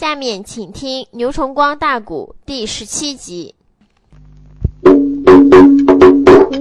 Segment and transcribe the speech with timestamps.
[0.00, 3.54] 下面请听牛崇光大鼓第十七集。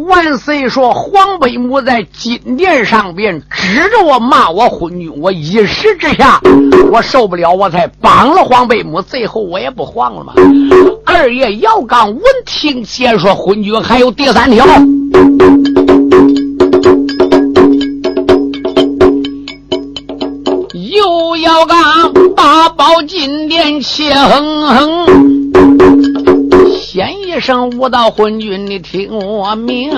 [0.09, 6.41] 万岁说：“黄北母在金殿上边指着我骂我昏君，我一时之下
[6.91, 10.33] 我受不了，我才绑了黄北母，最后我也不慌了嘛。”
[11.07, 14.65] 二爷姚刚闻听先说：“昏君还有第三条。”
[21.41, 25.51] 姚刚八宝金殿气哼哼。
[26.81, 29.91] 先一声武道昏君，你听我命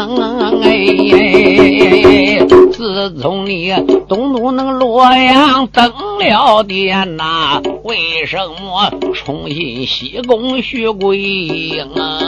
[0.61, 2.45] 哎！
[2.71, 3.73] 自从你
[4.07, 12.19] 东都那个洛阳登了殿呐，为什么重新西宫徐贵英啊？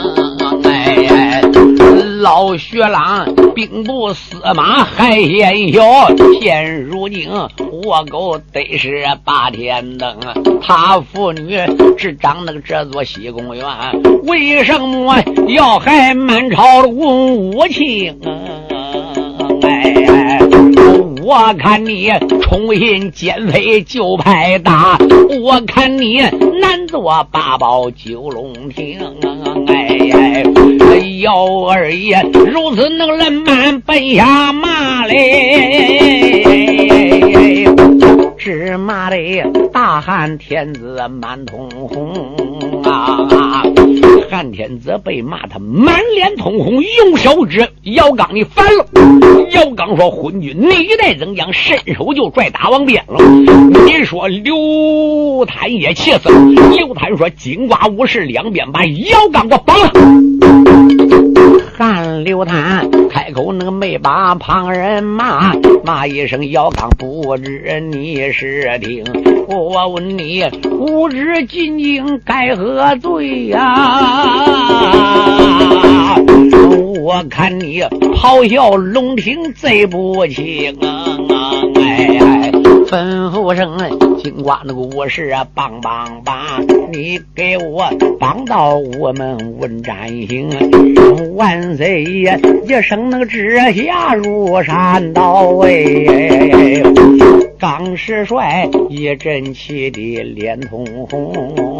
[0.64, 1.42] 哎，
[2.20, 5.82] 老薛郎兵部司马还嫌小，
[6.40, 7.30] 现如今
[7.84, 10.16] 卧狗得是八天灯，
[10.62, 11.58] 他父女
[11.98, 13.64] 只长那个这座西宫院，
[14.24, 14.64] 为。
[14.64, 18.18] 什么要害满朝的文武卿？
[19.62, 20.38] 哎，
[21.22, 22.08] 我看你
[22.40, 24.96] 重新减肥就派大，
[25.42, 26.20] 我看你
[26.60, 29.00] 难做八宝九龙亭。
[29.66, 29.83] 哎，
[31.20, 36.44] 姚二爷如此能人满奔下马嘞，
[38.38, 39.16] 只骂的
[39.72, 43.62] 大汉天子满通红啊！
[44.30, 48.86] 汉天子被骂，他满脸通红，用手指姚刚：“你反了！”
[49.52, 51.52] 姚刚说：“昏君，你一代怎讲？
[51.52, 53.18] 伸手就拽大王鞭了。”
[53.86, 56.38] 你说刘坦也气死了。
[56.76, 59.92] 刘坦说：“金瓜武士两边把姚刚给我绑了。”
[61.76, 65.52] 汉刘坦开口那个没把旁人骂，
[65.84, 69.04] 骂一声姚刚不知你是听。
[69.48, 74.13] 我问你，不知进京该何罪呀？
[74.14, 76.16] 啊
[77.00, 81.04] 我看你咆哮龙庭最不轻啊！
[81.76, 82.50] 哎哎，
[82.86, 83.76] 吩咐声，
[84.22, 86.42] 金瓜那个武士啊，帮帮帮，
[86.92, 87.84] 你给我
[88.18, 90.48] 帮到我们文战行。
[91.36, 96.82] 万岁爷一声那个直下如山倒，哎，
[97.58, 101.73] 刚师帅一阵气的脸通红！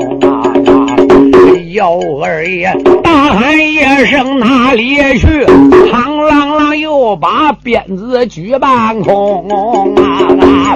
[1.75, 5.45] 幺二爷大喊一声：“哪里去？”
[5.91, 9.49] 唐啷啷又把鞭子举半空
[9.97, 10.73] 啊！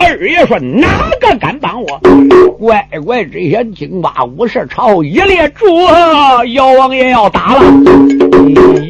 [0.00, 2.00] 二爷说：“哪个敢帮我？”
[2.58, 5.64] 乖乖，这些金瓜武士朝一列住，
[6.52, 7.62] 姚王爷要打了。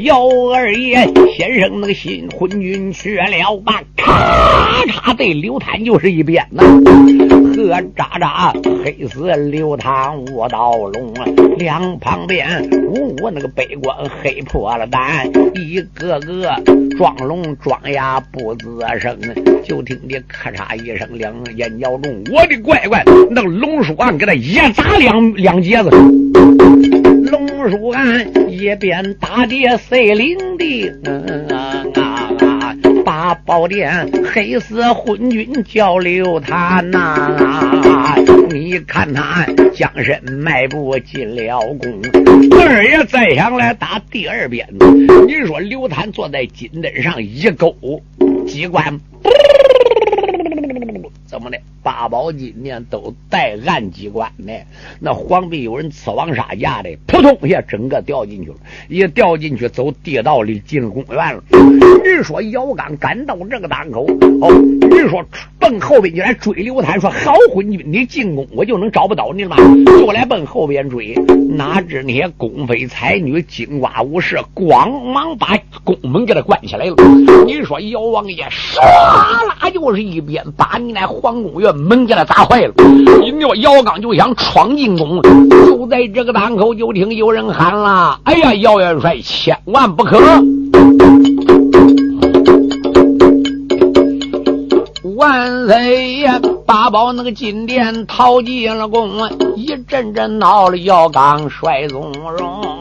[0.03, 1.07] 姚二爷
[1.37, 3.83] 先生那个新昏君去了吧？
[3.97, 6.59] 咔嚓对刘坦就是一鞭子，
[7.57, 8.53] 喝渣渣
[8.85, 11.15] 黑死刘唐卧刀龙，
[11.57, 16.53] 两旁边五五那个北关黑破了胆，一个个
[16.99, 19.19] 装聋装哑不吱声，
[19.65, 30.91] 就听见咔嚓一声，两眼角中，我的乖乖，那个龙我给他一砸两两截子，龙叔安一边打的碎零丁
[31.51, 32.77] 啊啊！
[33.05, 38.17] 把宝殿黑死昏君叫刘谭呐！
[38.51, 42.01] 你看他将身迈步进了宫，
[42.59, 44.87] 二爷再想来打第二鞭子。
[45.27, 47.75] 你说刘谭坐在金凳上一勾
[48.47, 48.99] 机关。
[51.35, 51.59] 怎么的？
[51.83, 54.53] 八宝金殿都带暗机关的，
[55.01, 58.57] 那皇帝有人刺王杀驾的，扑通一下整个掉进去了，
[58.89, 61.43] 一掉进去走地道里进宫院了。
[61.51, 64.07] 你说姚刚赶到这个档口，
[64.41, 64.49] 哦，
[64.89, 65.25] 你说
[65.59, 69.57] 奔后边就来追刘谭，说好昏君，你进宫我就能找不到你了吗？
[69.99, 71.15] 就来奔后边追，
[71.51, 76.95] 哪知那些宫妃才女、金瓜武士，光忙把宫门给他关起来了。
[77.45, 81.05] 你说姚王爷唰啦就是一鞭，把你那。
[81.25, 82.75] 皇宫院门给他砸坏了，
[83.23, 85.23] 你说姚刚就想闯进宫，
[85.67, 90.19] 就在这个当口，就听有人喊了：“哎呀，姚元帅，千万不可！”
[95.17, 96.29] 万岁爷，
[96.67, 99.11] 八宝那个金殿逃进了宫，
[99.57, 102.74] 一阵阵闹了，姚刚摔纵容！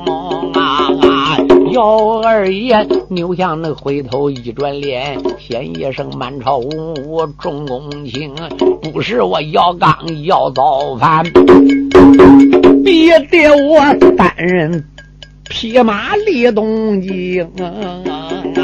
[1.74, 8.32] 姚二爷扭向那回头一转脸，先一声满朝文武众公卿，
[8.94, 11.24] 不是我姚刚要造反，
[12.84, 13.80] 别得我
[14.16, 14.88] 单人
[15.50, 18.63] 匹马立东京啊！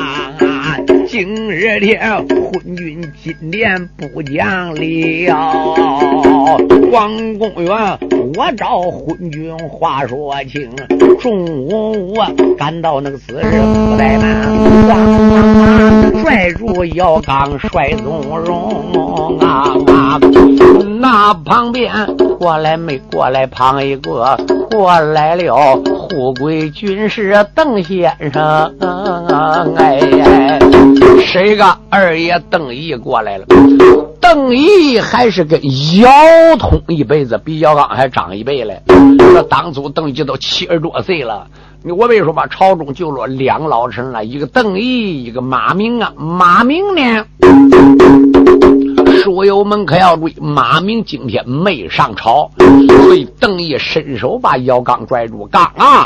[1.12, 5.28] 今日天昏君金殿不讲理
[6.92, 7.98] 皇公园
[8.38, 10.70] 我找昏君话说清。
[11.20, 14.46] 中午我赶到那个此时不怠慢，
[14.88, 20.20] 慌忙忙拽住姚刚帅从容啊啊！
[21.00, 21.92] 那旁边
[22.38, 24.38] 过来没过来旁一个
[24.70, 28.44] 过来了，护贵军师邓先生
[28.80, 30.00] 啊，哎，
[31.22, 33.46] 谁个二爷邓毅过来了？
[34.20, 35.60] 邓毅还是跟
[36.00, 36.10] 姚
[36.58, 38.82] 通一辈子，比姚刚还长一辈嘞。
[39.18, 41.48] 这当初邓毅都七十多岁了。
[41.84, 44.26] 我为什么朝中就落两老臣了？
[44.26, 46.14] 一个邓毅，一个马明啊。
[46.18, 47.26] 马明呢？
[49.30, 52.50] 书友们可要注意，马明今天没上朝，
[53.06, 55.48] 所以邓毅伸手把姚刚拽住。
[55.52, 56.04] 刚啊，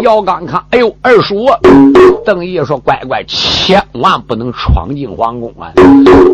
[0.00, 1.44] 姚刚看，哎呦，二叔。
[2.24, 5.70] 邓毅说：“乖乖，千万不能闯进皇宫啊！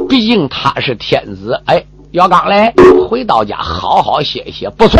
[0.09, 1.85] 毕竟他是天子。”哎。
[2.13, 2.73] 姚刚来，
[3.11, 4.99] 回到家好好歇歇，不错。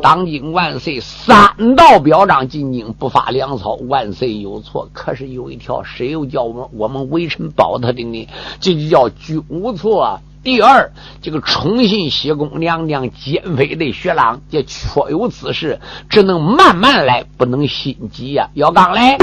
[0.00, 4.88] 当今万岁，三道表彰进京，不发粮草，万岁有错。
[4.92, 8.28] 可是有一条，谁又叫我们我们微臣保他的呢？
[8.60, 10.02] 这就叫君无错。
[10.02, 18.48] 啊第二，这个宠信西宫娘娘奸妃的薛郎，这确有此事，只能慢慢来，不能心急呀。
[18.54, 19.18] 姚刚来，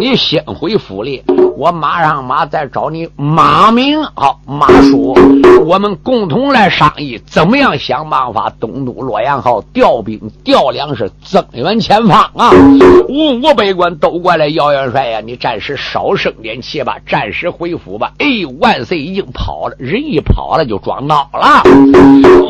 [0.00, 1.22] 你先回府里，
[1.56, 5.14] 我马上马再找你马明，好马叔，
[5.64, 12.50] 我们共同来商议，怎么样想办法东渡洛阳号调兵调粮食增援前方啊！
[13.08, 18.12] 五五百官都过来，姚元帅呀，你暂时少生点气吧，暂时回府吧。
[18.18, 18.26] 哎，
[18.60, 20.56] 万岁已经跑了，人一跑。
[20.56, 21.62] 了就装孬了。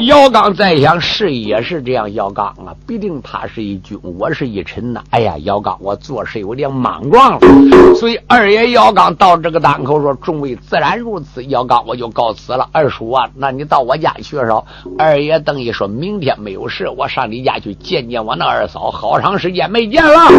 [0.06, 5.02] 姚刚在想是也是这样，姚刚啊，必定他是一君，我是一臣呐。
[5.10, 7.94] 哎呀，姚刚，我做事有点莽撞了。
[7.94, 12.68] 所以二爷姚刚到这个当口说：“众位自然如此。”姚刚我就告辞了。
[12.72, 14.64] 二叔啊，那你到我家去说？
[14.98, 20.30] 二爷等于说明天没有事，我上你家去见见我那二嫂，好长时间没见了。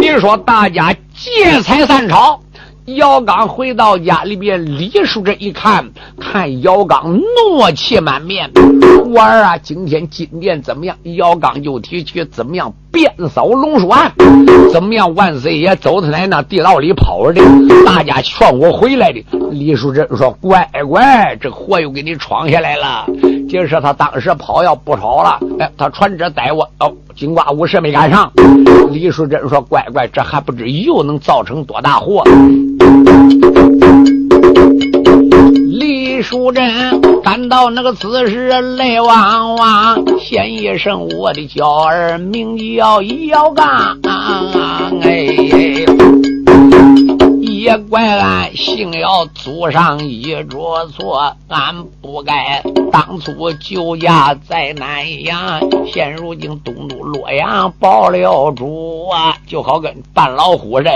[0.00, 2.40] 你说大家借财散朝。
[2.86, 5.90] 姚刚回到家里边，李叔这一看，
[6.20, 8.50] 看姚刚怒气满面。
[9.06, 10.94] 我儿啊，今天金殿怎么样？
[11.16, 14.12] 姚刚就提起怎么样鞭扫龙书案，
[14.70, 19.24] 怎么样万岁爷走他在那地牢里跑着的，大家劝我回来的。
[19.50, 23.06] 李淑珍说：“乖乖，这祸又给你闯下来了。”
[23.48, 28.30] 就是他当时跑要不跑了，哎，他传旨带我哦，金瓜武士没赶上。
[28.90, 32.22] 李淑珍说：“乖乖，这还不知又能造成多大祸。”
[35.70, 43.98] 李淑珍感到那个此时泪汪汪，先一声我的娇儿名叫姚刚，
[45.02, 45.84] 哎。
[47.40, 52.62] 也怪俺幸要祖上一着错，俺不该
[52.92, 55.60] 当初救驾在南阳，
[55.90, 60.90] 现如今东都洛阳保了主啊，就好跟扮老虎似的，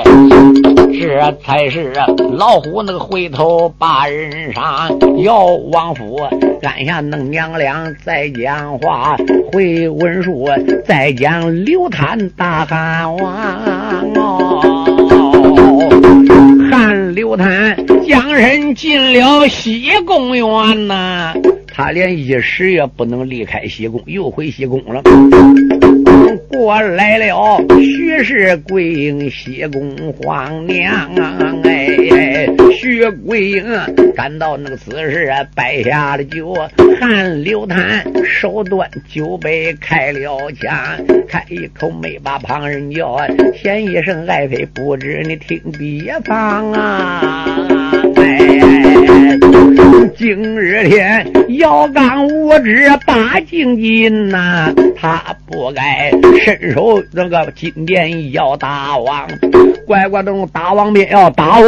[0.75, 1.93] 这才是
[2.33, 4.89] 老虎那个回头把人杀。
[5.23, 6.21] 要王府
[6.63, 9.17] 按下弄娘俩再讲话，
[9.53, 10.49] 回文书
[10.85, 13.35] 再讲刘谭大汉王
[14.15, 14.61] 哦。
[16.71, 17.77] 汉刘谭
[18.07, 21.35] 将人进了西宫院呐，
[21.67, 25.03] 他连一时也不能离开西宫，又回西宫了。
[26.49, 31.11] 过来了，徐氏桂英西宫皇娘
[31.65, 33.65] 哎，徐桂英
[34.17, 36.55] 赶到那个此时摆下了酒，
[36.99, 40.75] 汉刘谭手端酒杯开了枪，
[41.29, 43.19] 开一口没把旁人叫，
[43.55, 47.45] 先一声爱妃不知你听别方啊。
[48.17, 48.88] 哎
[50.17, 56.11] 今日天，姚刚无知把金金呐，他不该
[56.45, 59.29] 伸手那个金殿要大王，
[59.87, 61.67] 乖乖等大王便要打我。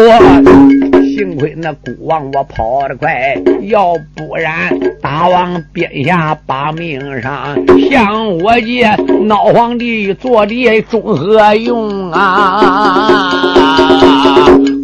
[1.15, 4.71] 幸亏那孤王我跑得快，要不然
[5.03, 7.57] 大王鞭下把命上，
[7.91, 8.89] 向我借
[9.27, 13.45] 闹皇帝做的中何用啊？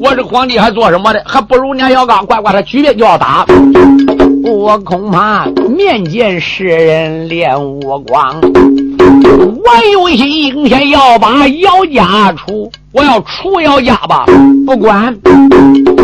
[0.06, 1.20] 我这皇帝还做什么的？
[1.26, 3.44] 还不如年小刚，乖乖他举鞭就要打，
[4.44, 8.40] 我恐怕面见世人脸无光。
[8.40, 14.25] 我有心应先要把姚家除，我要除姚家吧，
[14.64, 15.12] 不管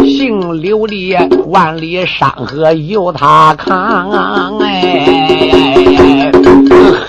[0.05, 1.17] 姓刘的
[1.47, 6.12] 万里山河由他扛，哎，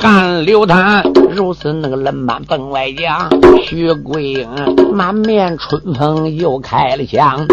[0.04, 3.30] 干刘谭如此那个冷板分外讲，
[3.64, 4.50] 徐桂英
[4.94, 7.48] 满面春风又开了枪。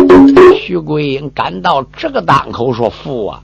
[0.61, 3.41] 徐桂英赶到这个档口，说：“父啊，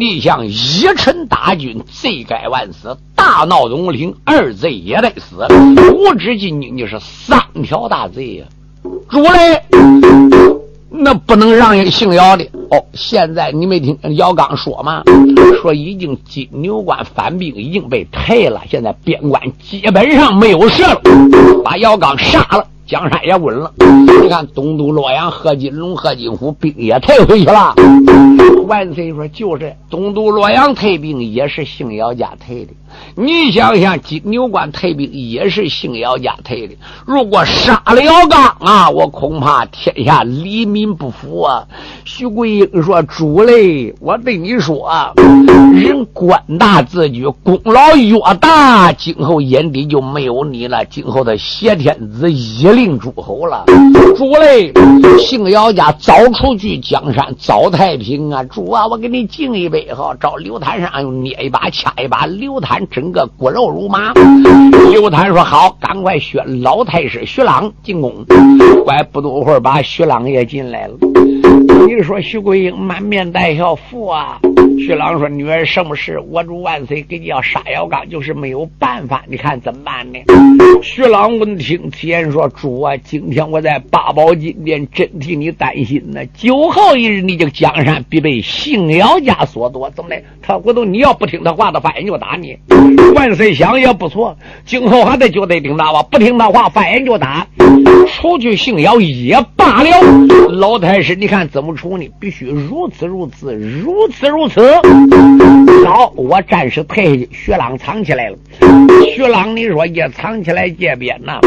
[0.00, 0.52] 你想一
[0.96, 5.46] 臣大军，罪该万死；大闹东陵，二贼也得死。
[5.92, 8.46] 无知进京，你是三条大罪呀！
[9.08, 9.62] 主嘞，
[10.90, 15.02] 那不能让人姓姚的。”哦，现在你没听姚刚说吗？
[15.60, 21.00] 说已经金牛关反兵已经被退了，现在边关基本上没有事了，
[21.64, 23.72] 把姚刚杀了，江山也稳了。
[24.20, 27.72] 你看东都洛阳，贺金龙、贺金虎兵也退回去了。
[28.66, 32.72] 万岁说就是东都洛阳退兵也是姓姚家退的。
[33.14, 36.74] 你想想，金牛关退兵也是姓姚家退的。
[37.06, 41.64] 如果杀了姚刚啊，我恐怕天下黎民不服啊！
[42.04, 44.90] 徐桂英说：“主嘞，我对你说，
[45.72, 50.84] 人官大自居，功劳越大，今后眼底就没有你了。
[50.84, 53.62] 今后的挟天子以令诸侯了。
[54.16, 54.72] 主嘞，
[55.18, 58.42] 姓姚家早出去江山，早太平啊！
[58.44, 60.16] 主啊，我给你敬一杯哈！
[60.18, 64.14] 找刘坛上捏一把，掐一把，刘坛。”整个骨肉如麻。
[64.90, 68.24] 刘谭说：“好，赶快宣老太师徐朗进宫。”
[68.82, 70.94] 怪不多会儿，把徐朗也进来了。
[71.86, 74.40] 你说徐桂英满面带笑，父啊！
[74.80, 76.18] 徐朗说：“女儿什么事？
[76.30, 79.22] 我主万岁，给你要杀姚刚，就是没有办法。
[79.28, 80.18] 你看怎么办呢？”
[80.82, 86.24] 徐朗闻听，提言说：“主啊，今天我在八宝金殿，真替你担心呢。
[86.34, 89.90] 九号一日，你这个江山必被姓姚家所夺。
[89.90, 90.22] 怎么的？
[90.42, 92.56] 他回头你要不听他话，他反言就打你。
[93.14, 97.46] 万岁想也不错，今后还得就得听他话，不听他话，反言就打。
[98.08, 99.90] 除去姓姚也罢了。
[100.48, 102.10] 老太师，你看怎么处理？
[102.18, 104.60] 必须如此如此，如此如此。”
[105.86, 107.28] 好，我暂时退下去。
[107.32, 108.36] 徐朗藏起来了。
[109.14, 111.40] 徐朗，你说也藏起来这边呐？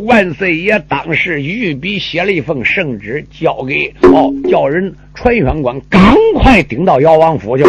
[0.00, 6.00] 万岁爷当时御笔写了一封圣旨，交给哦，叫人传宣官赶
[6.34, 7.64] 快顶到姚王府去。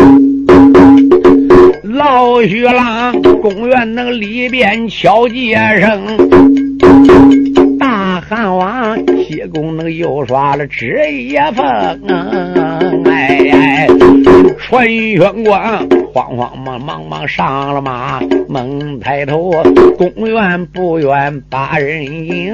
[1.83, 6.29] 老徐朗，公园那里边敲街声。
[7.79, 11.65] 大汉王西宫那又耍了纸一封，
[13.05, 13.87] 哎哎，
[14.59, 19.51] 传宣官慌慌忙忙忙上了马，猛抬头，
[19.97, 22.53] 公园不愿把人迎，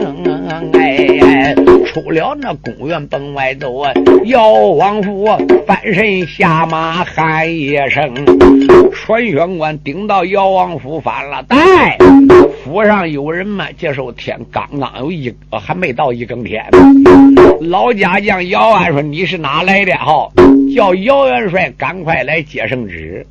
[0.71, 1.55] 哎哎，
[1.85, 3.83] 出了那公园奔外走，
[4.25, 5.27] 姚王府
[5.67, 8.13] 翻身下马喊一声，
[8.91, 11.97] 传宣官顶到姚王府反了，带
[12.63, 13.65] 府上有人吗？
[13.77, 15.11] 接受天刚刚有。
[15.11, 16.63] 一还没到一更天，
[17.61, 19.93] 老家将姚安说：“你是哪来的？
[19.93, 20.29] 哈，
[20.75, 23.25] 叫姚元帅赶快来接圣旨。”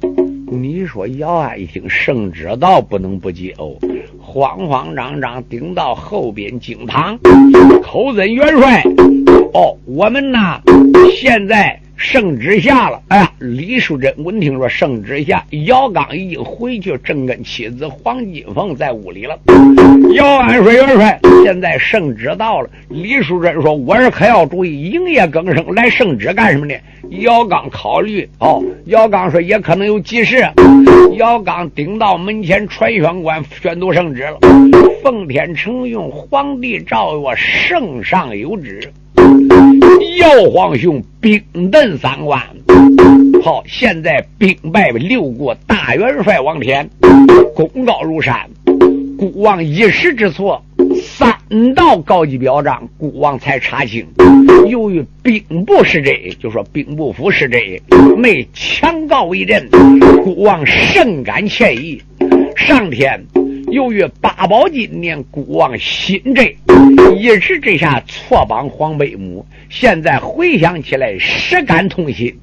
[0.51, 3.75] 你说姚安一听圣旨到，不能不接哦，
[4.21, 7.19] 慌慌张张顶到后边惊堂，
[7.83, 8.83] 口尊元帅
[9.53, 10.61] ：“哦，我们呐，
[11.13, 13.33] 现在。”圣旨下了，哎呀！
[13.39, 19.39] 李淑珍闻听说圣旨下，姚刚已经回去，正跟妻子黄金凤在屋里了。
[20.15, 26.75] 姚安说：“元帅，现在圣旨到了。”李淑珍说：“我是可要注意营业更生，来圣旨干什么呢？”
[27.23, 30.47] 姚刚考虑，哦，姚刚说：“也可能有急事。”
[31.17, 34.39] 姚刚顶到门前传宣官宣读圣旨了。
[35.03, 38.93] 奉天承运，皇帝诏曰：“圣上有旨。”
[40.19, 42.43] 姚皇兄兵邓三万，
[43.43, 46.89] 好，现在兵败六国大元帅王天，
[47.55, 48.35] 功高如山。
[49.19, 50.63] 孤王一时之错，
[51.01, 51.35] 三
[51.75, 54.07] 道高级表彰，孤王才查清。
[54.69, 57.81] 由于兵部是这，就说兵部府是这，
[58.17, 59.69] 没强告为阵，
[60.23, 62.03] 孤王甚感歉意。
[62.57, 63.25] 上天。
[63.71, 66.57] 由于八宝金年，孤王心这
[67.17, 72.35] 一时之下错帮黄贝母，现在回想起来，实感痛心。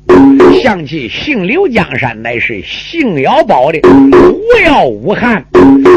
[0.62, 5.46] 想起姓刘江山乃是姓姚宝的无药无憾，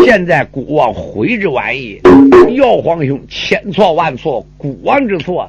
[0.04, 2.00] 现在孤王悔之晚矣。
[2.54, 5.48] 姚皇兄千错万错，孤王之错。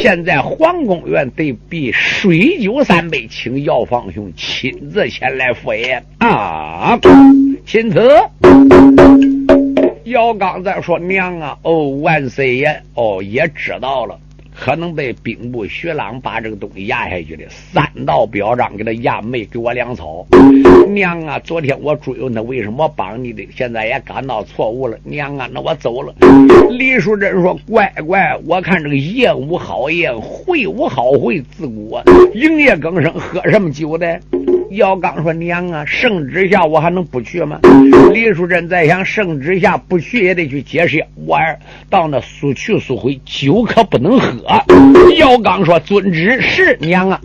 [0.00, 6.98] 现在皇宫院得比水酒三杯，请姚皇兄亲自前来赴宴啊！
[7.66, 9.17] 钦此。
[10.08, 14.18] 姚刚在说：“娘啊，哦，万岁爷，哦，也知道了，
[14.54, 17.44] 可能被兵部徐朗把这个东西压下去的。
[17.48, 20.26] 三道表彰给他压没给我粮草。
[20.88, 24.96] 娘啊，昨天我追问他为什么帮你的，现在也感到错误了。
[25.04, 26.14] 娘啊，那我走了。”
[26.70, 31.98] 李淑珍说：“乖乖，我看这个宴无好宴，会无好会，自古
[32.34, 34.18] 营业更生，喝什么酒的？”
[34.70, 37.58] 姚刚说：“娘啊，圣旨下我还能不去吗？”
[38.12, 41.04] 李淑珍在想：圣旨下不去也得去解释。
[41.26, 41.58] 我儿
[41.88, 44.44] 到那速去速回，酒可不能喝。
[45.16, 47.20] 姚刚说：“遵旨，是娘啊。”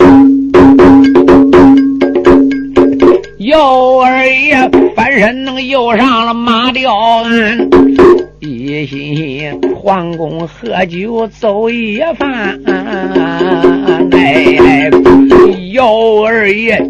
[3.40, 4.56] 姚二爷
[4.96, 7.68] 翻身能又上了马吊鞍，
[8.40, 12.58] 一心心皇宫喝酒走一番。
[14.12, 14.90] 哎，
[15.74, 16.82] 姚二爷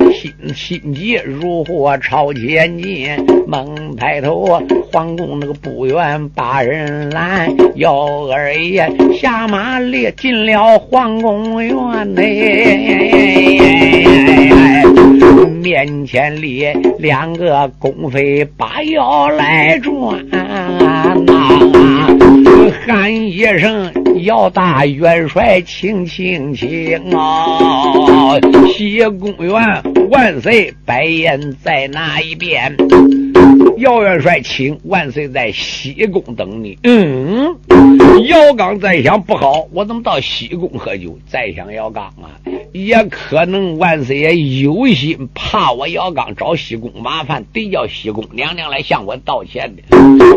[0.53, 3.09] 心急如火朝前进，
[3.47, 7.53] 猛抬头，皇宫那个不远把人拦。
[7.75, 8.87] 姚二爷
[9.19, 13.63] 下马列进了皇宫院内。
[15.61, 16.67] 面前里
[16.99, 21.15] 两个宫妃把腰来转呐，
[22.85, 23.91] 喊一声
[24.23, 28.39] 要大元帅，请请请啊！
[28.75, 29.53] 西公园
[30.09, 32.75] 万岁，白宴在那一边？
[33.77, 36.77] 姚元帅，请万岁在西宫等你。
[36.83, 37.55] 嗯，
[38.27, 41.17] 姚刚在想不好，我怎么到西宫喝酒？
[41.27, 42.31] 再想姚刚啊，
[42.71, 49.83] 也可能万岁爷有心怕我姚刚找西宫麻烦，得叫西宫娘娘来向我道歉的。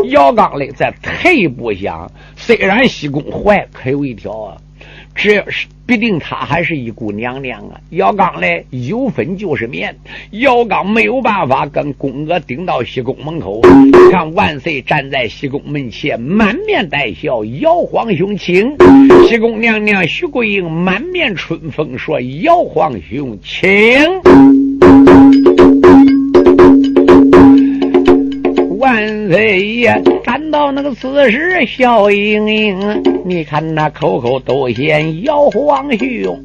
[0.09, 4.57] 姚刚嘞，在退一步想，虽然西宫坏，可有一条啊。
[5.17, 7.81] 这是必定他还是一姑娘娘啊！
[7.91, 9.97] 姚刚嘞有粉就是面，
[10.33, 13.63] 姚刚没有办法跟宫娥顶到西宫门口。
[14.11, 18.77] 看万岁站在西宫门前，满面带笑，姚皇兄请。
[19.27, 23.67] 西宫娘娘徐桂英满面春风说：“姚皇兄请。”
[28.87, 36.41] 万岁爷赶到那个此时笑盈盈，你看那口口都嫌姚皇兄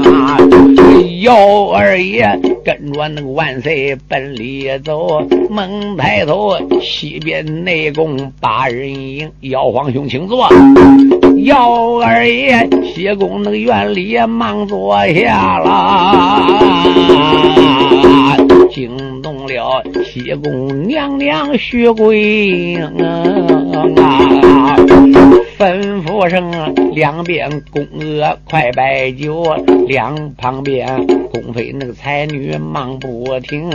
[0.00, 0.38] 啊！
[1.20, 2.26] 姚二爷
[2.64, 10.48] 跟着那个万岁奔里走，猛抬头西边内宫八人营，姚皇兄请坐。
[11.44, 16.48] 姚二爷西宫那个院里忙坐下了。
[18.78, 22.80] 惊动了西宫娘娘徐贵英
[23.96, 24.76] 啊！
[25.58, 29.42] 吩咐声两边宫娥快摆酒，
[29.88, 33.68] 两旁边宫妃那个才女忙不停，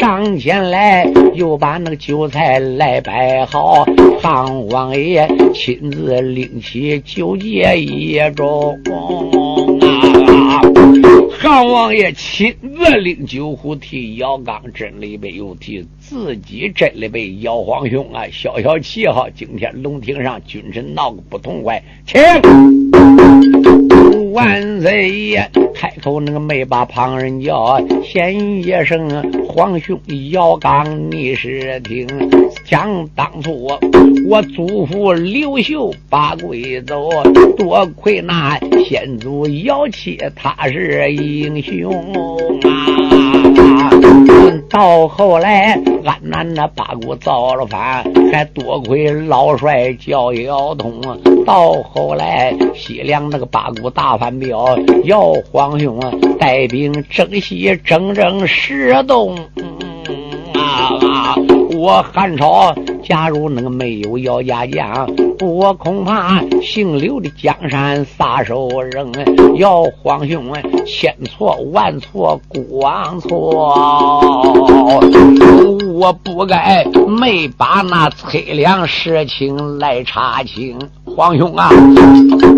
[0.00, 3.86] 上前来又把那个酒菜来摆好，
[4.20, 8.76] 唐王爷亲自拎起酒戒一盅
[10.48, 10.62] 啊！
[11.40, 17.36] 唐王爷亲自领酒壶替姚刚斟了一杯，又替自己斟了杯。
[17.40, 19.26] 姚皇兄啊，消消气哈！
[19.34, 22.18] 今天龙庭上君臣闹个不痛快，请
[24.32, 32.06] 万岁爷开口，那个没把旁人叫，先一声皇兄姚刚，你是听。
[32.68, 33.66] 想当初
[34.28, 37.08] 我祖父刘秀把贵走，
[37.56, 41.90] 多亏那先祖姚七，他是英雄
[42.64, 43.90] 啊！
[44.68, 51.00] 到后来俺南那八股造了反，还多亏老帅叫姚通。
[51.46, 55.98] 到后来西凉那个八股大反表，姚皇兄
[56.38, 59.34] 带兵征西整整十冬
[60.52, 61.34] 啊！
[61.88, 65.08] 我汉朝假如那个没有姚家将，
[65.40, 69.10] 我恐怕姓刘的江山撒手扔。
[69.56, 70.52] 姚皇兄
[70.84, 75.00] 千错万错光错，
[75.94, 80.78] 我不该没把那崔良事情来查清。
[81.16, 81.70] 皇兄啊，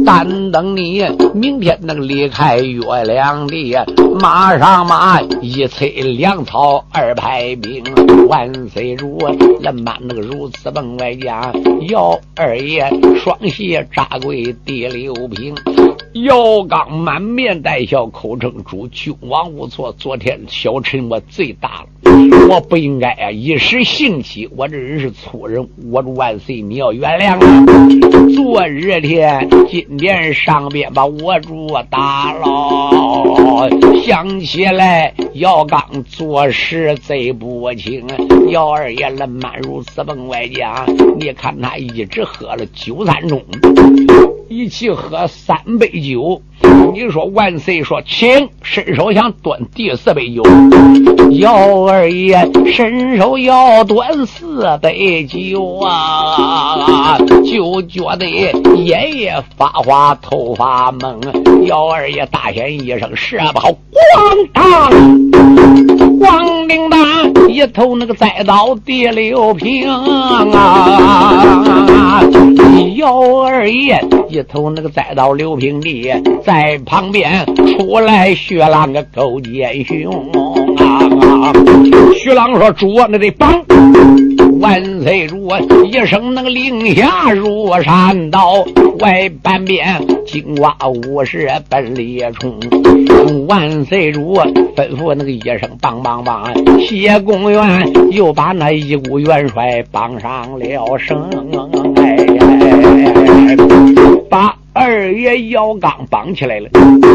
[0.04, 3.76] 但等你明天能离开月亮地，
[4.20, 7.82] 马上马一催粮草二排兵，
[8.28, 9.19] 万岁主
[9.60, 11.52] 人满那个如此奔外将，
[11.88, 12.88] 姚二爷
[13.22, 15.54] 双膝扎跪第六平。
[16.12, 19.92] 姚刚满面带笑，口称主君王无错。
[19.92, 24.48] 昨天小臣我最大了，我不应该啊，一时兴起。
[24.56, 28.32] 我这人是粗人，我主万岁你要原谅我。
[28.34, 33.29] 昨日天，今天上边把我主打了，
[34.04, 38.06] 想起来姚刚做事贼不轻。
[38.50, 40.84] 姚二爷那满如此奔外家，
[41.18, 43.42] 你看他一直喝了九三盅。
[44.48, 46.42] 一起喝三杯酒，
[46.92, 50.42] 你说万岁说，请伸手想端第四杯酒。
[51.30, 61.20] 姚二爷伸手要端四杯酒啊，就觉得眼也发花，头发蒙。
[61.66, 64.90] 姚二爷大喊一声：“射不好！”咣当，
[66.18, 70.44] 咣铃铛，一头那个栽倒第六平啊！
[72.96, 76.10] 姚二爷一头那个栽到六平地，
[76.50, 80.10] 在旁边出来薛郎个勾践雄
[80.78, 81.52] 啊！
[82.12, 83.62] 薛郎说：“主，那得绑。”
[84.58, 85.48] 万岁主
[85.84, 88.64] 一声那个令下入山道，
[88.98, 92.58] 外半边金瓜武士奔列冲。
[93.46, 94.34] 万岁主
[94.74, 101.30] 吩咐那个一声棒棒棒，谢公元又把那一股元帅绑上了绳，
[101.94, 103.56] 哎，
[104.28, 104.59] 把。
[104.82, 106.70] 二爷姚刚绑起来了，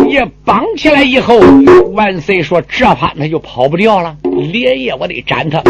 [0.08, 1.39] 也绑起来以后，
[1.93, 4.15] 万岁说这番他就跑不掉了。
[4.51, 5.63] 连夜我得斩他，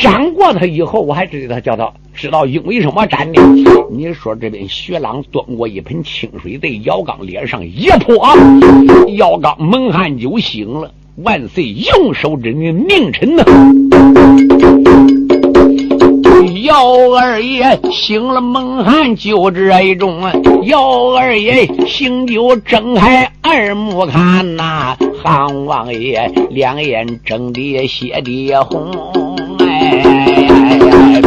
[0.00, 3.42] 斩过他以后，我还知道他叫他知道因为什么斩的。
[3.90, 8.26] 你说这边薛朗端过一盆清水，在姚刚脸上一泼，
[9.18, 10.90] 姚刚蒙汗就醒了。
[11.16, 13.44] 万岁用手指的命臣呢。
[16.64, 20.22] 姚二爷醒了蒙汗就这一种，
[20.62, 28.90] 姚二爷醒就睁开二目看呐，汉王爷两眼睁得血的红，
[29.58, 31.20] 哎，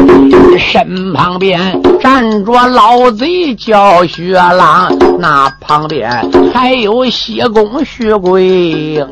[0.58, 6.10] 身旁边站着老贼叫薛郎，那旁边
[6.52, 9.08] 还有谢公薛贵英。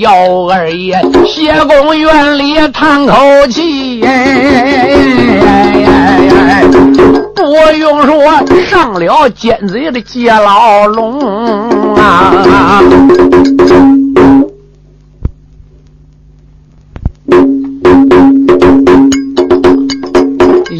[0.00, 3.14] 姚二爷，谢公园里叹口
[3.50, 4.00] 气，
[7.34, 7.42] 不
[7.76, 8.16] 用说，
[8.66, 12.82] 上了奸贼的劫牢笼啊！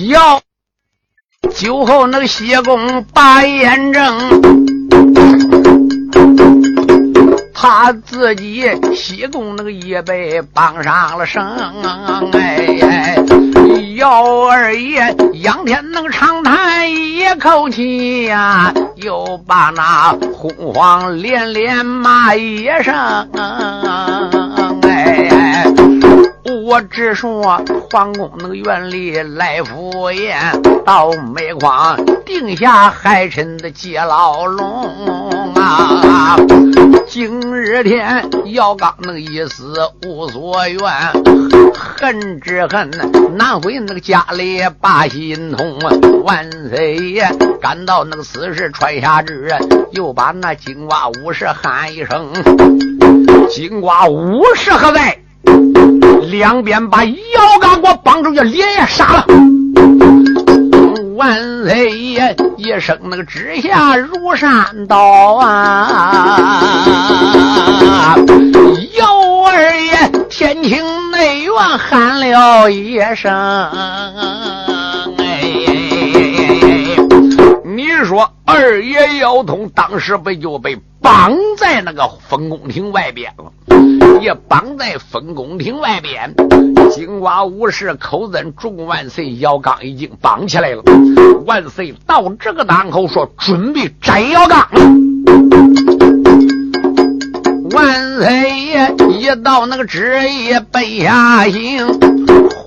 [0.09, 0.41] 要
[1.55, 4.58] 酒后那个谢公把眼睁。
[7.61, 11.45] 他自己西宫那个也被绑上了绳，
[12.33, 13.17] 哎，
[13.97, 22.95] 姚二爷仰天能长叹一口气呀，又把那洪荒连连骂一声，
[24.83, 25.65] 哎，
[26.65, 30.39] 我只说皇宫那个院里来赴宴，
[30.87, 35.29] 到煤矿定下海臣的接牢笼
[35.69, 36.37] 啊。
[37.07, 39.75] 今日天，姚刚那个一死
[40.07, 40.81] 无所愿，
[41.75, 42.91] 恨之恨，
[43.37, 45.79] 难回那个家里把心痛。
[46.25, 47.27] 万岁爷
[47.61, 49.55] 赶到那个死时传下旨，
[49.93, 52.31] 又把那金瓜武士喊一声
[53.51, 55.19] ：“金瓜武士何在？”
[56.31, 59.27] 两边把姚刚给我绑住，要连夜杀了。
[61.19, 66.63] 万岁爷一声那个直下如山倒啊！
[68.97, 69.05] 幺
[69.45, 73.33] 儿爷天庭内院喊了一声，
[78.19, 83.53] 说二爷姚通当时不就被绑在那个分宫亭外边了？
[84.21, 86.35] 也绑在分宫亭外边，
[86.91, 90.83] 金瓜武士口尊众万岁，姚刚已经绑起来了。
[91.47, 94.69] 万岁到这个档口，说准备斩姚刚。
[97.71, 101.87] 万岁爷一到那个旨意背下行，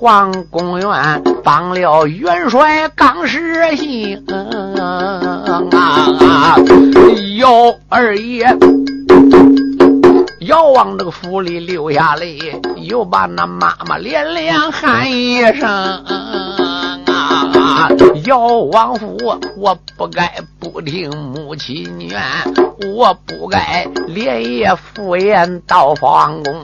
[0.02, 4.20] 王公元帮了元帅刚世兴
[5.70, 6.56] 啊，
[7.38, 8.44] 姚二爷。
[10.40, 16.04] 姚王这个府里流下泪，又把那妈妈连连喊一声
[18.24, 19.16] 姚王府，
[19.58, 22.20] 我不该不听母亲劝，
[22.94, 26.54] 我不该连夜赴宴到皇宫。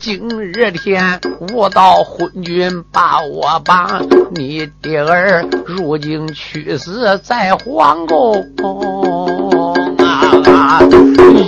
[0.00, 1.20] 今日天
[1.52, 9.55] 无道昏君把我绑，你爹儿如今去死在皇宫。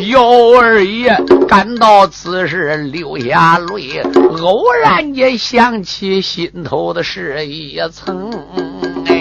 [0.09, 0.22] 幺
[0.61, 4.00] 二爷感到此时流下泪，
[4.40, 8.31] 偶然间想起心头的事一层。
[9.07, 9.16] 哎，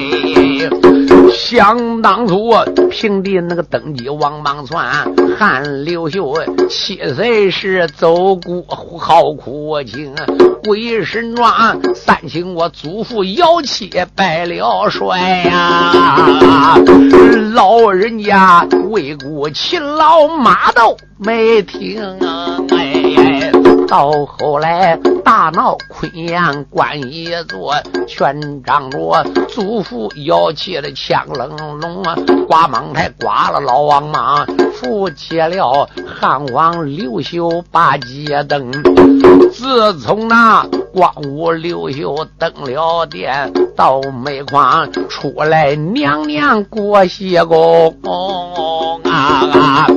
[1.50, 2.52] 想当初
[2.92, 6.36] 平地那个登基王莽篡，汉刘秀
[6.68, 8.66] 七岁时走过
[9.00, 10.14] 好苦情，
[10.66, 16.76] 鬼神庄三请我祖父姚妻拜了帅呀，
[17.54, 22.47] 老人家为国勤劳马都没停啊，
[23.88, 27.74] 到后来大闹昆阳关一座，
[28.06, 32.16] 全仗着祖父摇起的枪冷龙啊，
[32.48, 38.72] 刮蟒台刮了老王莽，扶起了汉王刘秀把街灯。
[39.54, 47.96] 自从那光武刘秀登了殿，到煤矿出来娘娘过谢公
[49.04, 49.88] 啊啊，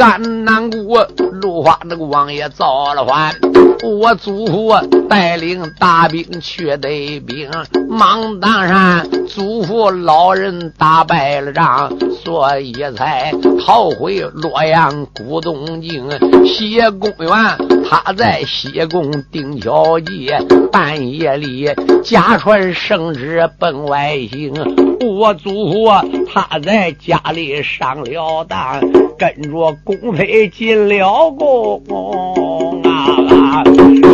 [0.00, 1.06] 俺南国
[1.40, 3.36] 芦花那个王爷造了反。
[3.84, 4.74] 我祖父
[5.08, 7.48] 带领大兵去得兵，
[7.88, 11.92] 忙当山祖父老人打败了仗，
[12.24, 13.32] 所以才
[13.64, 16.08] 逃回洛阳古东境。
[16.46, 17.30] 谢公元
[17.88, 20.00] 他在西宫定桥
[20.72, 21.68] 半夜里
[22.02, 24.52] 驾船圣旨奔外行。
[25.00, 25.88] 我祖父
[26.32, 28.80] 他在家里上了当，
[29.18, 31.82] 跟着公妃进了宫。
[32.84, 33.62] 啊！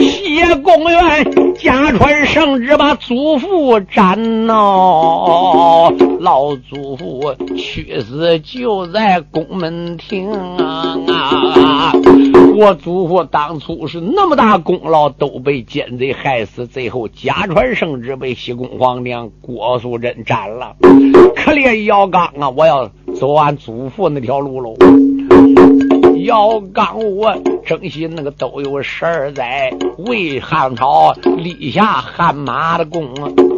[0.00, 5.92] 谢公元家传圣旨，把祖父斩喽！
[6.20, 11.92] 老祖父去世就在宫门庭啊！
[12.54, 20.76] 我祖父当初是那么大功劳，都被奸贼害死，最后假传圣旨被西宫皇娘郭素贞斩了。
[21.34, 22.50] 可怜姚刚啊！
[22.50, 24.74] 我要走俺祖父那条路喽。
[26.24, 33.08] 姚刚我征西那个都有十二载，为汉朝立下汗马的功，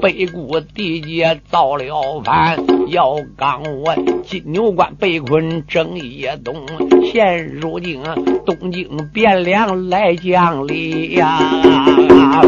[0.00, 2.58] 北固地界造了反。
[2.88, 6.54] 姚刚我金牛关被困正夜东，
[7.10, 8.02] 现如今
[8.44, 12.42] 东京汴梁来讲理呀，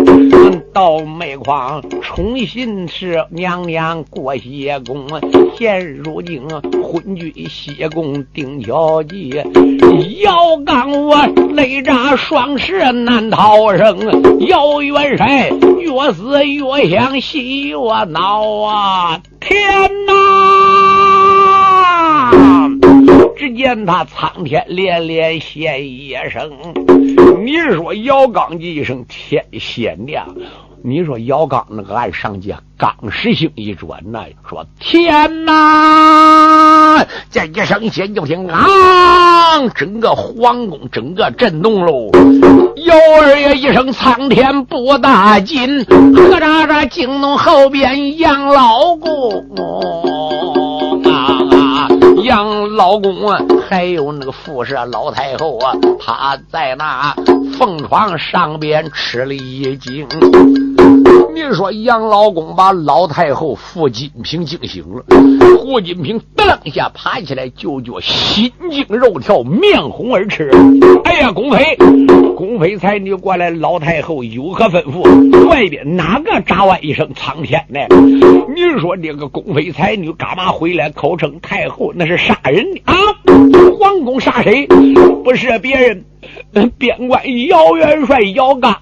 [0.75, 5.07] 到煤矿重新是娘娘过谢公，
[5.57, 6.43] 现如今
[6.83, 9.35] 昏君谢公定桥记。
[10.21, 11.17] 姚刚我
[11.55, 13.99] 雷炸双翅难逃生，
[14.47, 17.77] 姚元帅越死越想洗越
[18.11, 19.21] 恼啊！
[19.41, 20.15] 天哪！
[23.37, 26.51] 只见他苍天连连现一声，
[27.45, 30.27] 你说姚刚一声天仙亮。
[30.89, 37.05] 你说姚刚那个岸上界，刚石星一转呐，说天哪！
[37.29, 42.09] 这一声先就听啊，整个皇宫整个震动喽。
[42.85, 49.45] 姚二爷一声苍天不大紧，何喳喳惊动后边杨老公
[52.27, 57.15] 杨老公啊，还有那个富社老太后啊，他在那
[57.57, 60.09] 凤床上边吃了一惊。
[61.37, 65.05] 你说杨老公把老太后傅金平惊醒了，
[65.59, 70.51] 傅金平噔一下爬起来，就觉心惊肉跳，面红耳赤。
[71.05, 71.77] 哎呀，公妃，
[72.35, 75.47] 公妃才女过来，老太后有何吩咐？
[75.47, 77.81] 外边哪个喳哇一声苍天呢？
[78.55, 80.89] 你说这个公妃才女干嘛回来？
[80.89, 82.97] 口称太后，那是杀人的啊！
[83.79, 84.67] 皇宫杀谁？
[85.23, 86.03] 不是别人，
[86.79, 88.75] 边关姚元帅姚刚。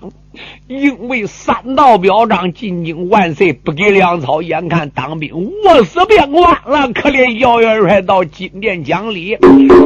[0.66, 5.30] 因为三道表彰，进京万岁不给粮草，眼看当兵
[5.64, 6.92] 饿死边关了。
[6.92, 9.36] 可怜姚元帅到金殿讲理，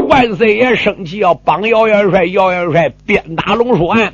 [0.09, 2.25] 万岁也生气，要帮姚元帅。
[2.29, 4.13] 姚元帅鞭打龙叔案，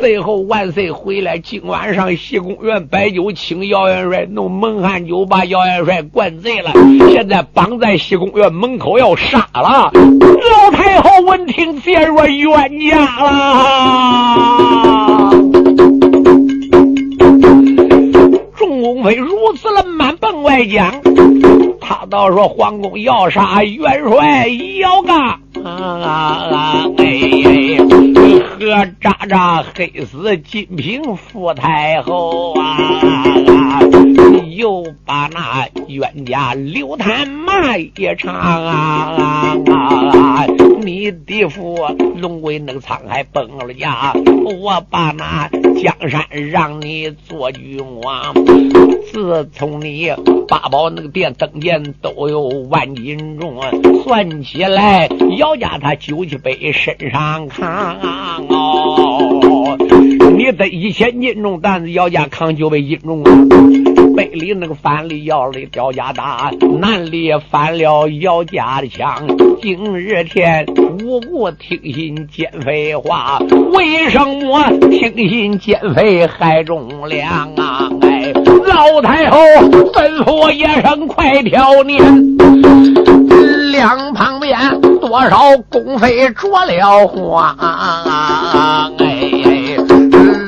[0.00, 6.72] 最后万岁回来，今晚上西宫院摆酒请姚元帅，弄蒙汗酒把姚元帅灌醉了。
[7.10, 9.92] 现在绑在西宫院门口要杀了。
[9.92, 15.19] 老太后闻听，陷入冤家了。
[19.14, 21.00] 如此的满奔外讲，
[21.80, 24.48] 他倒说皇宫要杀元帅
[24.80, 25.40] 姚刚，
[26.98, 27.76] 哎，
[28.58, 33.80] 何渣渣黑死金平傅太后啊！
[34.56, 39.16] 又把那冤家刘探骂一场啊！
[40.80, 41.76] 你的父
[42.16, 44.12] 龙威那个沧海崩了家，
[44.44, 45.48] 我把那
[45.80, 48.34] 江山让你做君王。
[49.12, 50.10] 自从你
[50.48, 53.60] 八宝那个殿登殿都有万斤重，
[54.04, 57.98] 算起来姚家他九七杯身上扛
[58.48, 59.76] 哦。
[60.36, 63.22] 你得一千斤重担子，姚家扛九百斤重。
[64.16, 69.26] 北里那个反里要里刁家大，南里反了姚家的枪。
[69.60, 70.66] 今日天
[71.04, 73.38] 无故听信奸妃话，
[73.72, 77.88] 为什么听信奸妃害忠良啊？
[78.02, 78.32] 哎，
[78.66, 79.38] 老太后
[79.92, 82.02] 吩咐一声快挑年，
[83.72, 85.38] 两旁边多少
[85.70, 87.56] 宫妃着了慌。
[88.98, 89.09] 哎，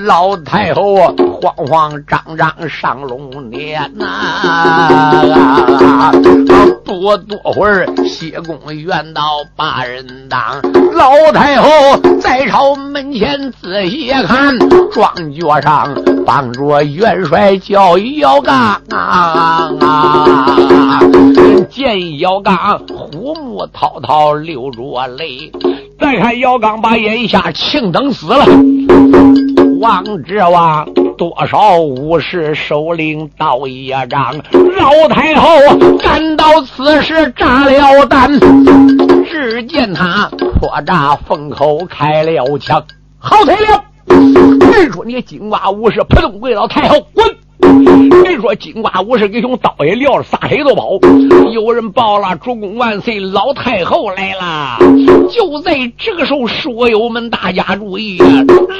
[0.04, 0.96] 老太后
[1.40, 6.10] 慌慌张张上龙年呐。
[6.84, 9.22] 不多会儿，西宫元到
[9.56, 10.60] 把人当，
[10.92, 11.68] 老太后
[12.20, 14.58] 在朝门前仔细看，
[14.92, 15.94] 庄脚上
[16.26, 19.70] 绑着元帅叫姚刚啊，
[21.70, 25.50] 见姚刚虎目滔滔流着泪，
[25.98, 28.44] 再看姚刚把眼下庆等死了，
[29.82, 30.88] 王之王。
[31.18, 34.34] 多少武士首领到一仗，
[34.76, 35.48] 老太后
[35.98, 38.30] 赶到此时炸了胆，
[39.28, 42.82] 只见他破炸封口开了枪，
[43.18, 43.84] 好彩了！
[44.72, 47.26] 人说你金瓜武士扑通跪倒太后滚！
[47.62, 50.98] 人说金瓜武士给用刀也撂了，撒腿就跑。
[51.52, 54.78] 有人报了，主公万岁，老太后来了。
[55.30, 58.26] 就在这个时候，说友们大家注意啊，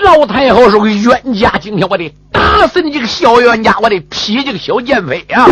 [0.05, 1.53] 老太后是个冤家。
[1.61, 5.47] 今天我得打死你这个小冤家，我得劈这个小贱妃啊！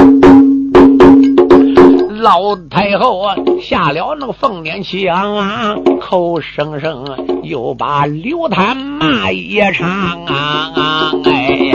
[2.21, 7.05] 老太后啊，下了那个凤年枪啊，口声声
[7.43, 11.13] 又把刘谭骂一场啊！
[11.25, 11.70] 哎，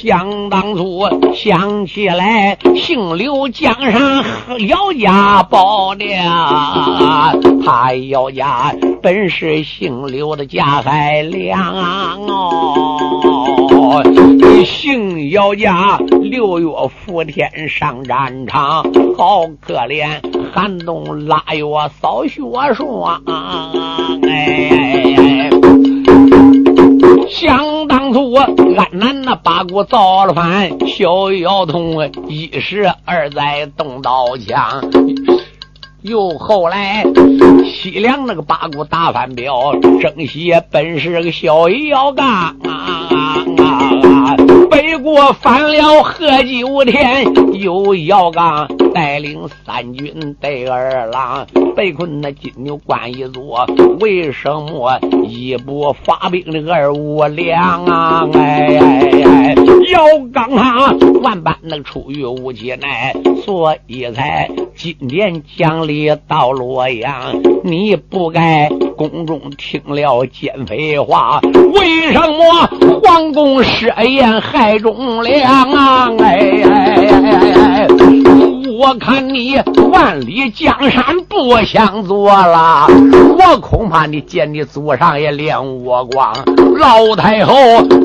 [0.00, 1.02] 想当初
[1.34, 4.24] 想起来，姓刘江上
[4.68, 6.04] 姚家宝的，
[7.66, 11.74] 他姚家本是姓刘的家海良
[12.28, 14.04] 哦。
[14.64, 18.84] 姓姚家六月伏天上战场，
[19.16, 20.06] 好可怜，
[20.52, 21.64] 寒冬腊月
[22.00, 22.40] 扫雪
[22.72, 23.20] 霜。
[24.28, 25.50] 哎，
[27.28, 27.77] 想
[28.08, 34.90] 当初安南那八股造了反，小姚通一时二载动刀枪。
[36.00, 37.04] 又后来，
[37.66, 42.26] 西凉那个八股大反表，征西本是个小姚刚
[42.64, 43.17] 啊！
[44.80, 53.66] 北国反了贺九天，有姚刚带领三军对二郎，被困那金牛关一座。
[53.98, 58.28] 为什么一不发兵的二五两啊？
[58.34, 59.54] 哎哎哎！
[59.90, 60.00] 姚
[60.32, 63.12] 刚他万般那出于无忌奈，
[63.44, 65.88] 所以才今天将。
[65.88, 71.40] 里到洛阳，你不该宫中听了奸妃话。
[71.72, 76.10] 为什么皇宫设宴害忠良啊？
[76.18, 78.47] 哎哎哎哎！
[78.78, 79.60] 我看你
[79.90, 82.86] 万里江山不想做了，
[83.36, 86.32] 我恐怕你见你祖上也连我光。
[86.76, 87.52] 老太后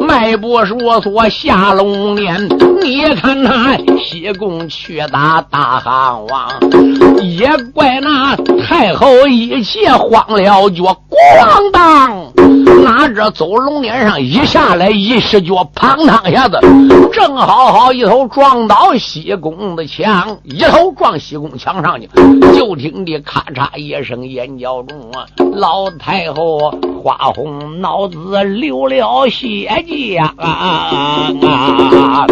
[0.07, 2.49] 迈步说说下龙年，
[2.81, 6.49] 你看那西宫去打大汉王，
[7.21, 12.33] 也怪那太后一气慌了脚，咣当，
[12.83, 16.59] 拿着走龙年上一下来一失脚，砰当下子，
[17.13, 22.07] 正好好一头撞到西宫的墙，一头撞西宫墙上去，
[22.55, 26.71] 就听的咔嚓一声，眼角中啊，老太后
[27.03, 28.43] 花红脑子。
[28.43, 32.27] 流了血浆啊啊！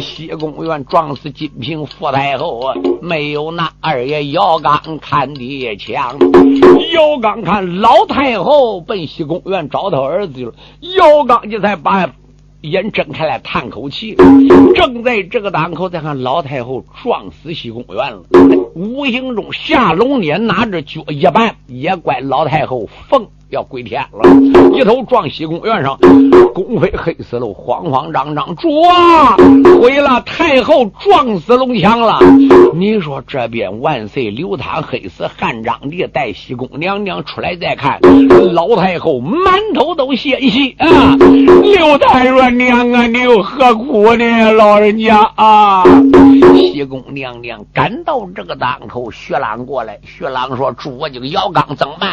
[0.00, 6.16] 西宫院撞死金瓶福太后，没有那二爷姚刚看的强。
[6.92, 10.52] 姚刚看老太后奔西宫院找他儿子了，
[10.96, 12.10] 姚刚这才把
[12.62, 14.16] 眼睁开来叹口气。
[14.74, 18.22] 正在这个档口，再看老太后撞死西宫院了，
[18.74, 23.28] 无形中下龙年拿着脚一绊，也怪老太后凤。
[23.50, 24.28] 要归天了，
[24.74, 25.98] 一头撞西宫院上，
[26.54, 29.36] 宫妃黑死了，慌慌张张，主啊，
[29.80, 32.18] 毁了太后，撞死龙墙了。
[32.74, 37.98] 你说这边万岁，刘唐黑死汉章帝，带西宫娘娘出来再看，
[38.52, 41.16] 老太后满头都鲜血啊！
[41.62, 44.52] 刘太说娘啊，你又何苦呢？
[44.52, 45.84] 老人家啊！
[46.58, 52.12] 西宫娘娘赶到这个当口，薛朗过来，薛朗说：“主，我这个姚刚怎么办？”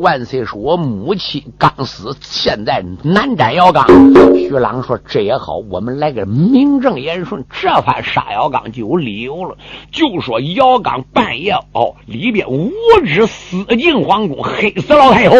[0.00, 0.58] 万岁说。
[0.58, 3.86] 我母亲刚死，现在难斩姚刚。
[4.34, 9.56] 薛朗说：“这也好，我们来个名正言顺，这番杀姚刚就有理由了。
[9.92, 12.70] 就说姚刚半夜哦，里边无
[13.06, 15.36] 知私进皇宫，黑死老太后，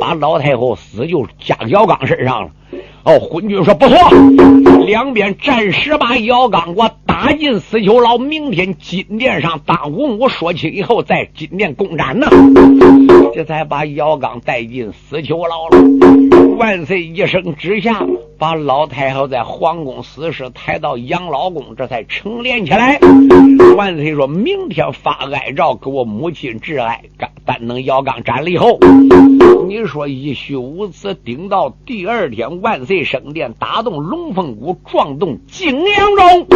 [0.00, 2.50] 把老太后死就加姚刚身上了。”
[3.08, 3.96] 哦，昏君说不错，
[4.84, 12.28] 两边暂时把姚刚给我打进死囚牢，明天金殿上当文武说清以后，在金殿公斩呢。
[13.34, 15.78] 这才把姚刚带进死囚牢了。
[16.58, 18.04] 万岁一声之下，
[18.38, 22.98] 把老太后在皇宫死尸抬到养老宫，这才成殓起来。
[23.74, 27.04] 万岁说明天发哀诏给我母亲致哀，
[27.46, 28.78] 但等姚刚斩了以后，
[29.66, 36.46] 你说一虚无此，顶到第二天，万岁升殿，打动龙凤谷，撞动景阳钟。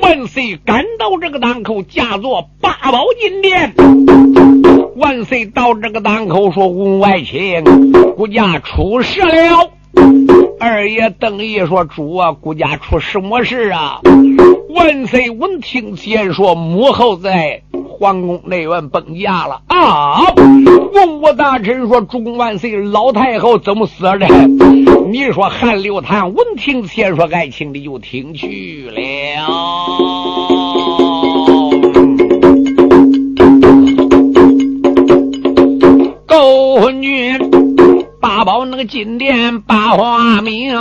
[0.00, 3.74] 万岁赶到这个当口，驾坐八宝金殿。
[4.96, 7.64] 万岁到这个当口，说：“文外卿，
[8.16, 9.70] 孤家出事了。”
[10.60, 14.00] 二爷邓毅说：“主啊，孤家出什么事啊？”
[14.74, 20.32] 万岁闻听先说：“母后在皇宫内院崩驾了啊！”
[20.92, 24.18] 文武大臣说：“主公万岁，老太后怎么死的？”
[25.14, 28.96] 你说韩六堂闻听先说：“爱情的就听去了。”
[36.26, 37.38] 周君
[38.20, 40.76] 八宝那个金殿八花名，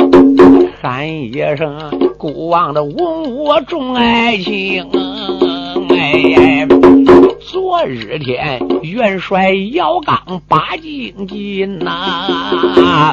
[0.81, 4.83] 喊一声孤王的文武重爱卿。
[5.91, 6.67] 哎，
[7.39, 13.11] 昨日天元帅姚刚八进金呐，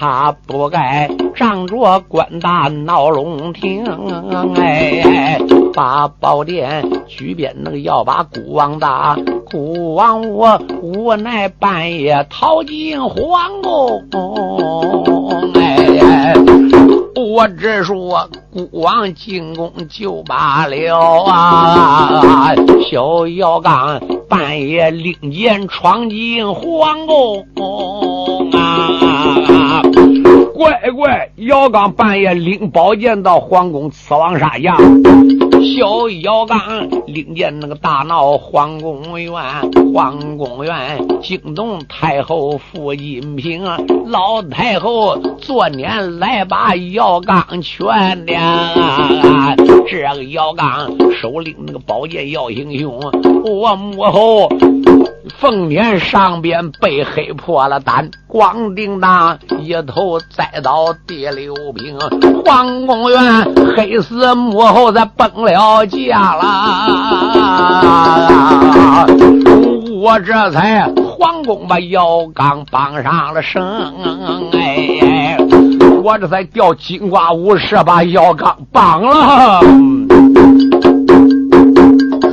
[0.00, 3.84] 他不该仗着官大闹龙庭。
[4.56, 5.38] 哎，
[5.74, 9.18] 把宝殿举鞭那个要把孤王打。
[9.50, 14.02] 孤王我无奈半夜逃进皇宫，
[15.52, 16.32] 哎，
[17.14, 22.54] 我只说孤王进宫就罢了啊！
[22.90, 27.44] 小姚刚半夜领剑闯进皇宫
[28.54, 29.59] 啊！
[30.54, 34.76] 乖乖，姚刚半夜领宝剑到皇宫刺王杀将。
[35.62, 36.58] 小姚刚
[37.06, 39.32] 领见那个大闹皇宫院，
[39.92, 40.74] 皇宫院
[41.22, 43.64] 惊动太后傅金平，
[44.06, 48.32] 老太后昨年来把姚刚劝的。
[49.86, 52.98] 这个姚刚手领那个宝剑要行凶，
[53.44, 54.48] 我母后
[55.40, 61.98] 凤年上边被黑破了胆，咣叮当一头栽到第六平，
[62.44, 65.50] 皇宫院黑死母后在崩了。
[65.80, 66.42] 了家了，
[70.02, 73.62] 我这才皇宫把姚刚绑上了绳，
[74.52, 75.38] 哎，
[76.02, 79.60] 我这才调金瓜武士把姚刚绑了。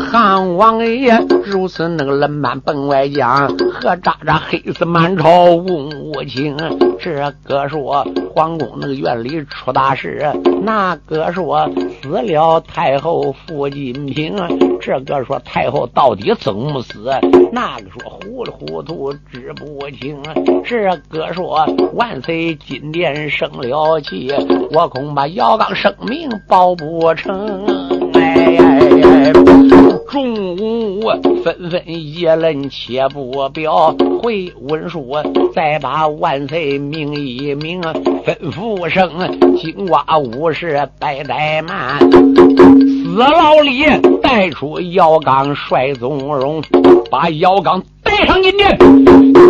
[0.10, 6.56] 汉王爷如此那个冷慢奔外将，何渣渣黑死满朝问无情。
[6.98, 10.26] 这个说皇宫那个院里出大事，
[10.64, 11.70] 那个说
[12.02, 14.38] 死了太后傅金平。
[14.80, 17.12] 这个说太后到底怎么死？
[17.52, 20.18] 那个说糊里糊涂知不清。
[20.64, 24.34] 这个说万岁金殿生了气，
[24.72, 27.66] 我恐怕姚刚生命保不成。
[28.14, 29.77] 哎哎哎！
[30.10, 31.02] 众武
[31.44, 35.06] 纷纷议论，且不表回文书，
[35.54, 39.10] 再把万岁命一命，吩咐声
[39.58, 43.84] 金瓜武士怠怠慢，死老李
[44.22, 46.64] 带出姚刚率宗荣，
[47.12, 47.84] 把姚刚。
[48.04, 48.78] 带上金殿，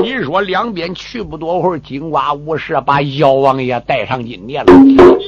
[0.07, 4.71] 你说两边去不多会儿，金瓜武士把姚王爷带上金殿了。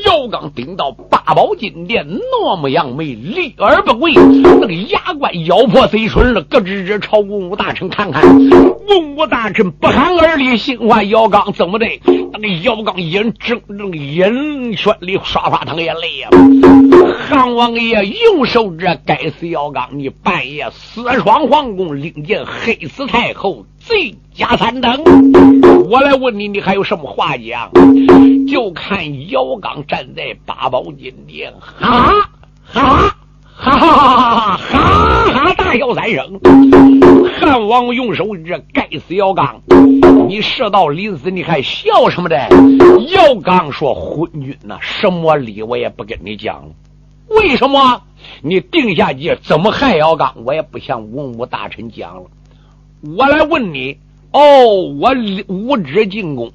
[0.05, 8.23] 姚刚顶到八宝金殿，那么扬眉，立而不跪，那个牙关咬破嘴唇了，咯吱吱朝文武大臣看看。
[8.23, 11.85] 文武大臣不寒而栗，心话姚刚怎么的？
[12.31, 16.29] 那个姚刚眼睁那个眼圈里刷刷淌眼泪呀！
[17.27, 23.05] 汉王爷用手这该死姚刚，你半夜私闯皇宫，领见黑死。
[23.07, 25.03] 太后罪加三等。
[25.89, 27.71] 我来问你，你还有什么话讲？
[28.47, 32.29] 就看姚刚站在八宝金殿，哈
[32.71, 33.15] 哈哈
[33.55, 34.57] 哈哈哈
[35.33, 36.39] 哈大笑三声。
[37.39, 39.59] 汉王用手指，盖死姚刚！
[40.27, 42.37] 你射到临死，你还笑什么的？
[43.07, 46.63] 姚刚说：“昏君呐，什么理我也不跟你讲。
[47.27, 48.03] 为什么？
[48.43, 52.29] 你定下计，怎么害姚刚，我也不向文武大臣讲了。”
[53.01, 53.97] 我来问你，
[54.31, 54.41] 哦，
[54.99, 55.15] 我
[55.47, 56.51] 无知进宫，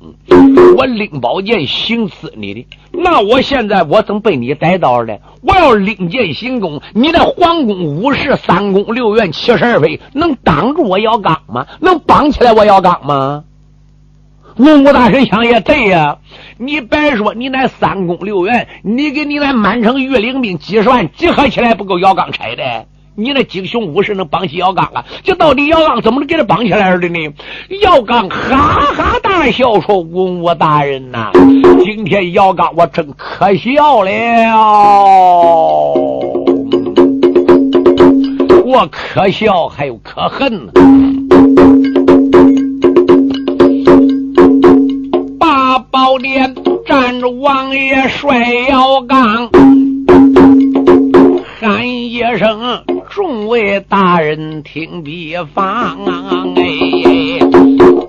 [0.76, 5.18] 我拎宝剑行刺你的，那我现在我怎么被你逮到了？
[5.40, 11.66] 我要拎剑行宫，你那皇宫五十三宫六院七十二妃能挡住我姚刚吗？
[11.80, 13.45] 能绑起来我姚刚吗？
[14.57, 16.18] 文武大臣想也对呀，
[16.59, 22.86] 你别说你那三宫六院，你给你那满城御林兵几十万集合起来不够姚刚拆的。
[23.16, 25.04] 你那几个熊武士能绑起姚刚啊？
[25.22, 27.32] 这到底姚刚怎么能给他绑起来的呢？
[27.82, 28.56] 姚刚哈
[28.92, 31.30] 哈大笑说：“文武大人呐，
[31.84, 34.10] 今天姚刚我真可笑了，
[38.64, 40.72] 我可笑还有可恨呢。”
[45.38, 46.54] 八宝殿
[46.86, 49.48] 站着王爷帅姚刚，
[51.64, 52.84] 喊一声。
[53.08, 55.96] 众位大人听比方，
[56.56, 56.66] 哎，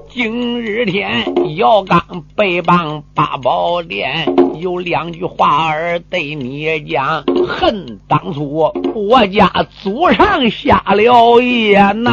[0.09, 2.01] 今日天姚刚
[2.35, 4.27] 背帮八宝殿，
[4.59, 7.23] 有两句话儿对你讲。
[7.47, 9.49] 恨当初我家
[9.81, 12.11] 祖上下了言呐，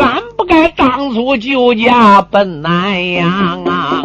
[0.00, 3.99] 俺不该当初就嫁奔南阳啊，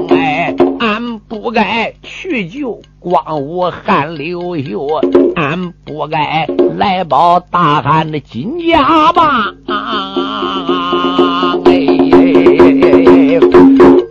[1.46, 2.82] 不该去救。
[3.00, 4.88] 光武汉刘秀，
[5.36, 9.54] 俺不该来保大汉的金家吧？
[11.66, 11.78] 哎，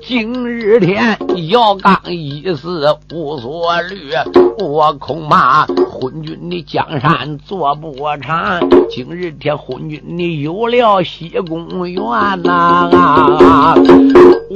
[0.06, 1.18] 今日天
[1.48, 4.12] 姚刚一死无所虑，
[4.60, 8.60] 我恐怕昏君的江山坐不长。
[8.88, 12.00] 今日天昏君你有了西宫院
[12.44, 13.74] 呐，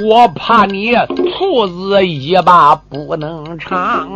[0.04, 0.92] 我怕你
[1.32, 4.08] 兔子尾巴不能长。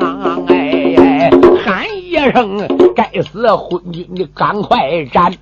[0.46, 1.28] 哎，
[1.64, 5.32] 喊一声，该死昏君，你赶快斩！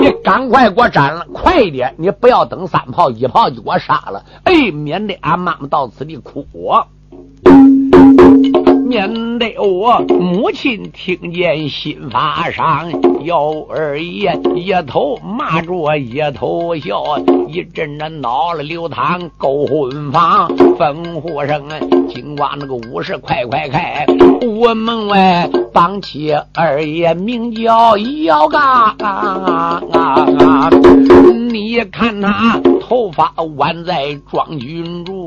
[0.00, 1.94] 你赶快给我斩了，快一点！
[1.96, 6.44] 你不要等三炮一炮就给我杀了，哎，免得俺妈妈到此地哭。
[8.84, 12.92] 面对我母亲，听见心发伤。
[13.24, 17.18] 姚二爷一头骂着一头笑，
[17.48, 21.64] 一阵阵恼了刘唐勾魂房，吩咐声：
[22.08, 24.04] 金瓜那个武士快快开！
[24.46, 28.94] 我门外绑起二爷，名叫姚刚。
[31.48, 35.26] 你看他头发挽在庄君柱。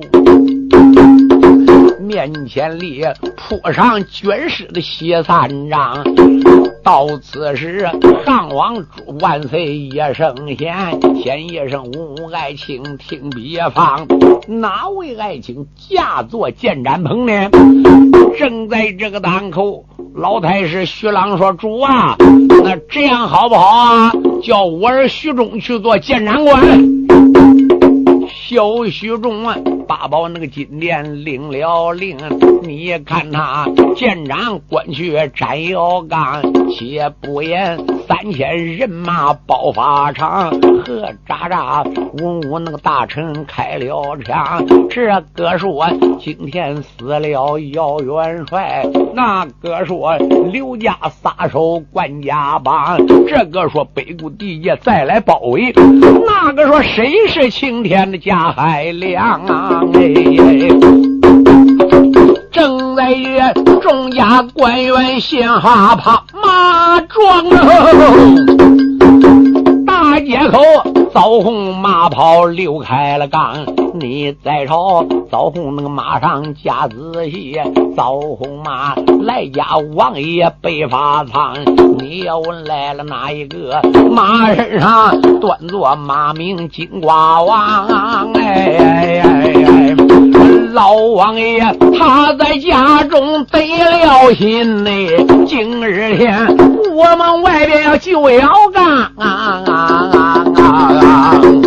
[2.08, 3.04] 面前里
[3.36, 6.02] 铺上军师的西三章，
[6.82, 7.86] 到此时
[8.26, 8.78] 汉王
[9.20, 10.74] 万岁一声贤，
[11.22, 14.08] 先一声吴爱卿听别方，
[14.48, 17.50] 哪位爱卿驾坐见斩棚呢？
[18.40, 19.84] 正在这个当口，
[20.16, 22.16] 老太师徐朗说：“主啊，
[22.64, 24.14] 那这样好不好啊？
[24.42, 26.64] 叫我儿徐忠去做监斩官。”
[28.50, 29.58] 小徐忠啊，
[29.88, 32.18] 八宝那个金殿领了令，
[32.62, 33.66] 你看他
[33.96, 37.78] 见长官去斩妖刚，且不言
[38.08, 40.52] 三千人马爆发场，
[40.88, 41.84] 和喳喳
[42.24, 44.66] 文武那个大臣开了枪。
[44.90, 45.86] 这个说
[46.20, 55.74] 今天死了姚元帅，那个说刘家撒手关家帮，这个说北固地界再来包围，
[56.26, 59.82] 那个说谁是青天的家海亮啊？
[59.94, 60.14] 哎，
[62.52, 67.44] 正在这众家官员先哈怕，马壮
[70.20, 70.60] 街口，
[71.14, 73.66] 枣红马跑溜开了岗。
[73.94, 77.60] 你再朝枣红那个马上加仔细，
[77.96, 79.66] 枣红马来家
[79.96, 81.56] 王爷被发苍。
[81.98, 83.82] 你要问来了哪一个？
[84.12, 88.78] 马身上端坐马名金瓜王哎。
[88.78, 90.07] 哎哎哎！
[90.74, 91.60] 老王爷
[91.98, 94.92] 他在家中得了心呢
[95.46, 96.48] 今日天
[96.94, 100.64] 我们外边要就要干啊啊啊啊
[101.02, 101.67] 啊。